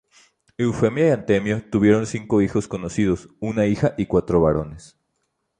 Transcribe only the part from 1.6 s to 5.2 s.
tuvieron cinco hijos conocidos, una hija y cuatro varones.